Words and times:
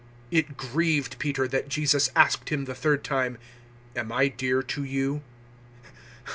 It 0.31 0.57
grieved 0.57 1.19
Peter 1.19 1.47
that 1.47 1.69
Jesus 1.69 2.09
asked 2.15 2.49
him 2.49 2.65
the 2.65 2.73
third 2.73 3.03
time, 3.03 3.37
"Am 3.95 4.11
I 4.11 4.29
dear 4.29 4.63
to 4.63 4.83
you?" 4.83 5.21